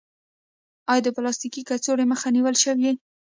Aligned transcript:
آیا 0.91 1.01
د 1.05 1.07
پلاستیکي 1.15 1.61
کڅوړو 1.69 2.03
مخه 2.11 2.27
نیول 2.35 2.55
شوې؟ 2.63 2.91